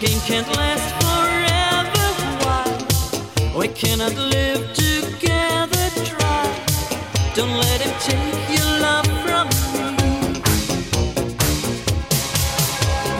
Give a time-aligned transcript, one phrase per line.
[0.00, 2.06] game can't last forever.
[2.44, 2.64] Why?
[3.54, 5.86] We cannot live together.
[6.08, 6.42] Try.
[7.34, 9.46] Don't let him take your love from
[10.00, 10.40] me.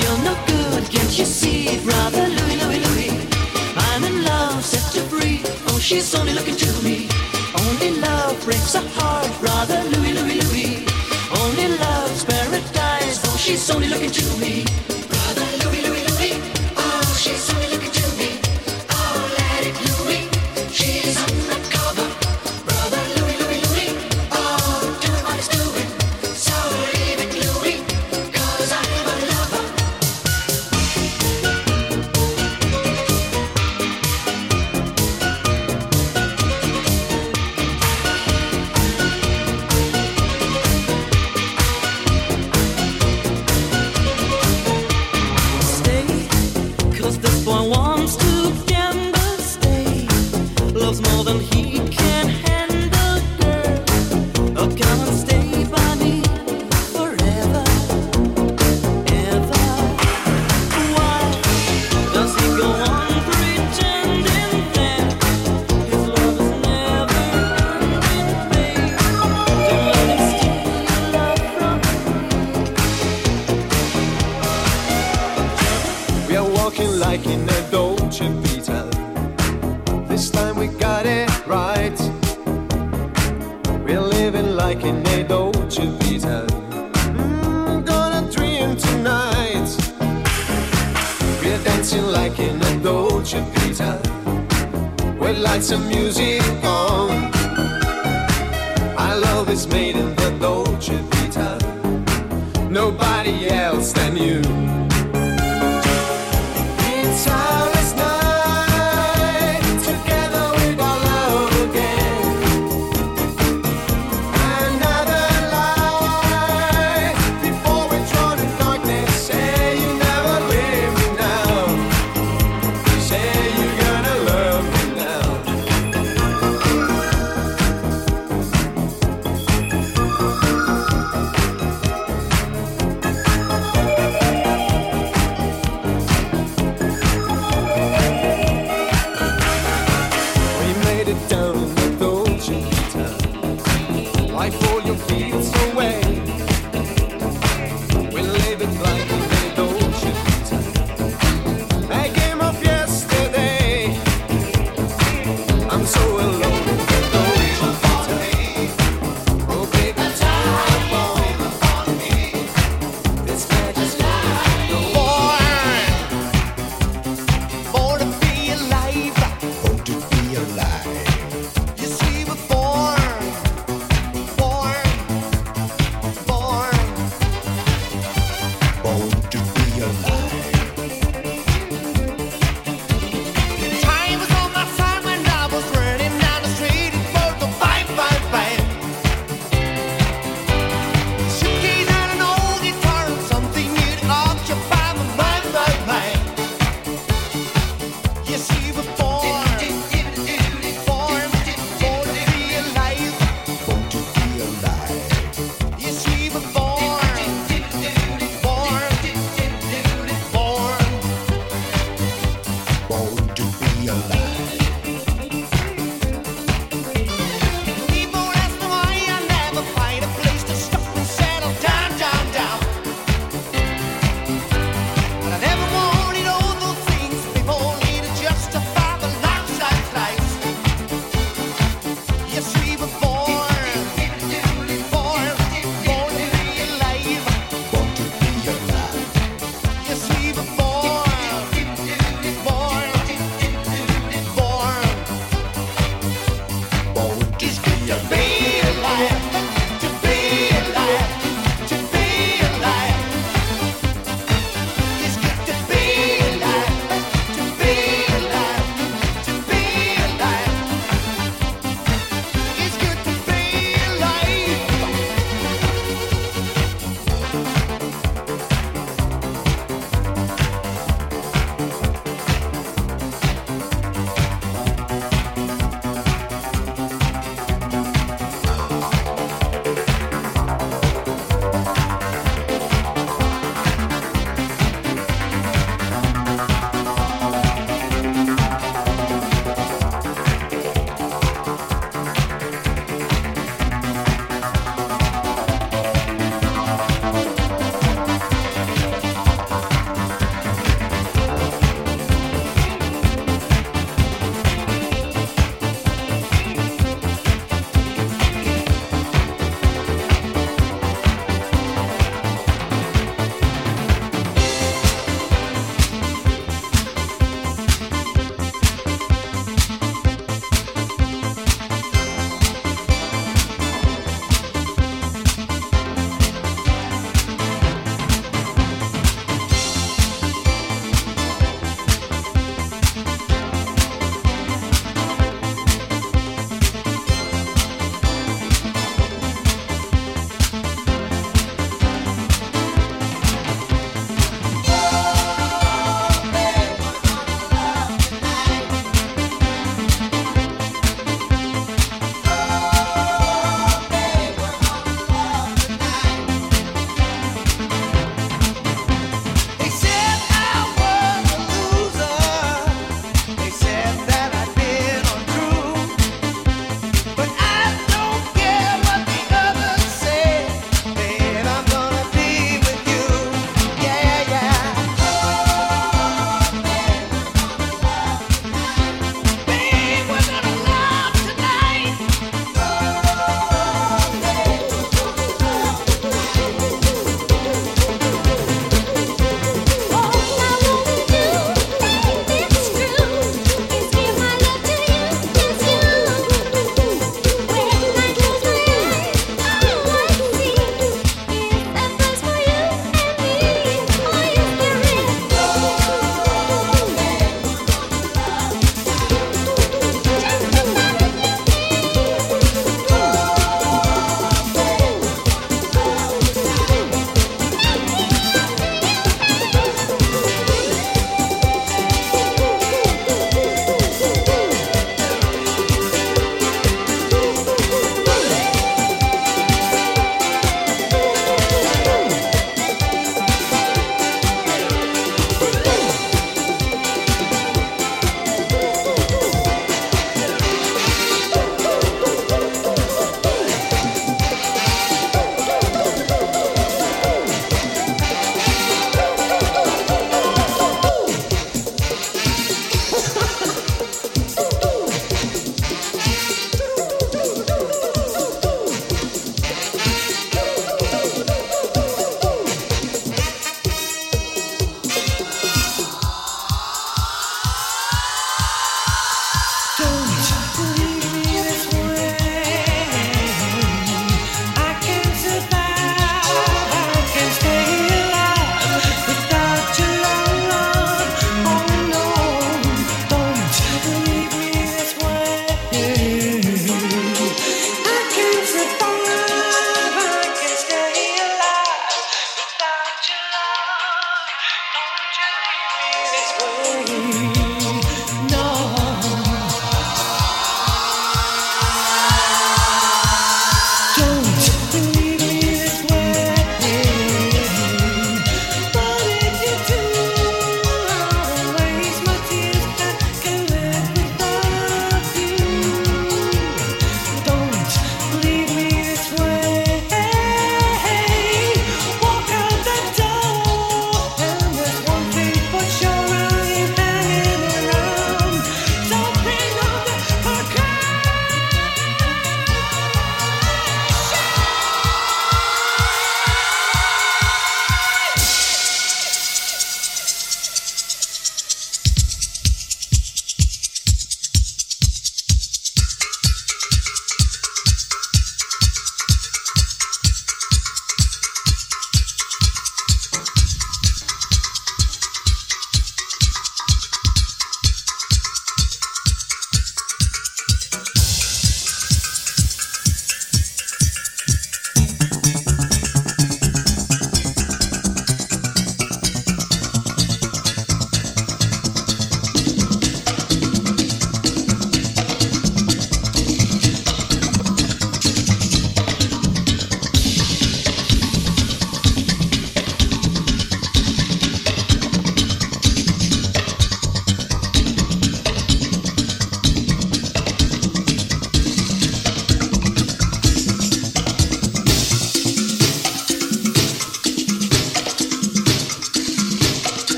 [0.00, 3.28] You're no good, can't you see, brother Louie, Louie, Louie?
[3.76, 5.42] I'm in love, set to free.
[5.68, 7.06] Oh, she's only looking to me.
[7.54, 10.86] Only love breaks a heart, brother Louie, Louie, Louie.
[11.42, 13.20] Only love's paradise.
[13.26, 14.81] Oh, she's only looking to me.